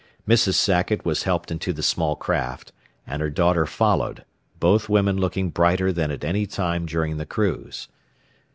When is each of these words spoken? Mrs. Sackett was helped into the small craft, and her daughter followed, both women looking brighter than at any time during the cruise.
Mrs. 0.27 0.55
Sackett 0.55 1.05
was 1.05 1.25
helped 1.25 1.51
into 1.51 1.71
the 1.71 1.83
small 1.83 2.15
craft, 2.15 2.71
and 3.05 3.21
her 3.21 3.29
daughter 3.29 3.67
followed, 3.67 4.25
both 4.59 4.89
women 4.89 5.15
looking 5.15 5.51
brighter 5.51 5.93
than 5.93 6.09
at 6.09 6.23
any 6.23 6.47
time 6.47 6.87
during 6.87 7.17
the 7.17 7.25
cruise. 7.27 7.87